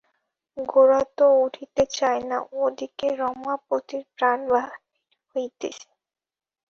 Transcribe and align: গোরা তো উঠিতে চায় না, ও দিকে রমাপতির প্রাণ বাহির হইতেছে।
গোরা 0.57 1.01
তো 1.17 1.25
উঠিতে 1.43 1.83
চায় 1.97 2.21
না, 2.29 2.37
ও 2.53 2.71
দিকে 2.77 3.07
রমাপতির 3.21 4.03
প্রাণ 4.15 4.39
বাহির 4.51 4.79
হইতেছে। 5.35 5.87